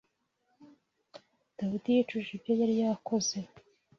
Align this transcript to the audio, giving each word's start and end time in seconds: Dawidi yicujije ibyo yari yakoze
Dawidi 1.57 1.89
yicujije 1.95 2.31
ibyo 2.37 2.53
yari 2.61 2.75
yakoze 2.83 3.37